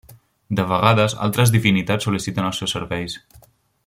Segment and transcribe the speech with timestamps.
[0.59, 3.19] De vegades altres divinitats sol·liciten els seus serveis.